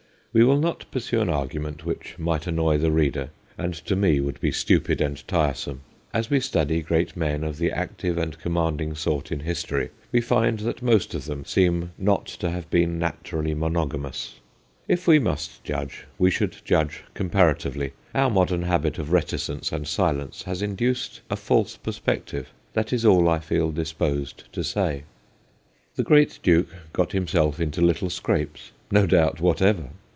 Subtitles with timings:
[0.33, 4.21] We will not pursue an argu ment which might annoy the reader, and to me
[4.21, 5.81] would be stupid and tiresome.
[6.13, 10.21] As we study great men of the active and command ing sort in history, we
[10.21, 14.35] find that most of them seem not to have been naturally mono gamous;
[14.87, 20.43] if we must judge, we should judge comparatively; our modern habit of reticence and silence
[20.43, 25.03] has induced a false perspective: that is all I feel disposed to say.
[25.97, 29.41] The great 172 THE GHOSTS OF PICCADILLY Duke got himself into little scrapes, no doubt
[29.41, 29.89] whatever.